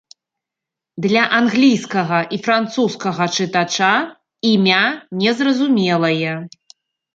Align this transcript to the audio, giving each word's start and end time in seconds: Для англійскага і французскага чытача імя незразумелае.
Для 1.05 1.21
англійскага 1.39 2.21
і 2.37 2.39
французскага 2.47 3.29
чытача 3.37 3.93
імя 4.55 4.83
незразумелае. 5.23 6.33